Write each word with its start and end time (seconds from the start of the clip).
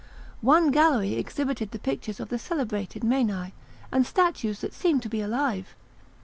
One 0.41 0.71
gallery 0.71 1.13
exhibited 1.13 1.69
the 1.69 1.77
pictures 1.77 2.19
of 2.19 2.29
the 2.29 2.39
celebrated 2.39 3.03
Mani, 3.03 3.53
and 3.91 4.03
statues 4.03 4.61
that 4.61 4.73
seemed 4.73 5.03
to 5.03 5.09
be 5.09 5.21
alive. 5.21 5.75